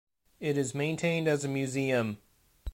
It 0.39 0.57
is 0.57 0.73
maintained 0.73 1.27
as 1.27 1.45
a 1.45 1.47
museum. 1.47 2.17